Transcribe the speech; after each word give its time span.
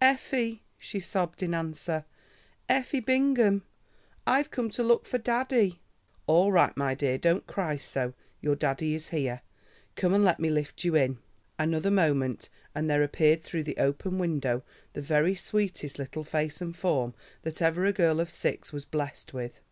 "Effie," 0.00 0.62
she 0.78 1.00
sobbed 1.00 1.42
in 1.42 1.52
answer, 1.52 2.04
"Effie 2.68 3.00
Bingham. 3.00 3.64
I've 4.24 4.52
come 4.52 4.70
to 4.70 4.84
look 4.84 5.04
for 5.04 5.18
daddie." 5.18 5.82
"All 6.28 6.52
right, 6.52 6.76
my 6.76 6.94
dear, 6.94 7.18
don't 7.18 7.44
cry 7.44 7.76
so; 7.76 8.14
your 8.40 8.54
daddie 8.54 8.94
is 8.94 9.08
here. 9.08 9.40
Come 9.96 10.14
and 10.14 10.22
let 10.22 10.38
me 10.38 10.48
lift 10.48 10.84
you 10.84 10.94
in." 10.94 11.18
Another 11.58 11.90
moment 11.90 12.50
and 12.72 12.88
there 12.88 13.02
appeared 13.02 13.42
through 13.42 13.64
the 13.64 13.78
open 13.78 14.16
window 14.20 14.62
the 14.92 15.02
very 15.02 15.34
sweetest 15.34 15.98
little 15.98 16.22
face 16.22 16.60
and 16.60 16.76
form 16.76 17.12
that 17.42 17.60
ever 17.60 17.84
a 17.84 17.92
girl 17.92 18.20
of 18.20 18.30
six 18.30 18.72
was 18.72 18.84
blessed 18.84 19.34
with. 19.34 19.58